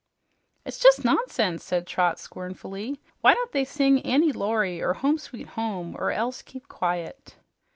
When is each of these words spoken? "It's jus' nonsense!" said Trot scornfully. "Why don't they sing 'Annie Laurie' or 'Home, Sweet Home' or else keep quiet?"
"It's 0.65 0.79
jus' 0.79 1.03
nonsense!" 1.05 1.63
said 1.63 1.85
Trot 1.85 2.17
scornfully. 2.17 2.99
"Why 3.21 3.35
don't 3.35 3.51
they 3.51 3.63
sing 3.63 4.01
'Annie 4.01 4.31
Laurie' 4.31 4.81
or 4.81 4.93
'Home, 4.95 5.19
Sweet 5.19 5.49
Home' 5.49 5.95
or 5.95 6.09
else 6.09 6.41
keep 6.41 6.67
quiet?" 6.67 7.35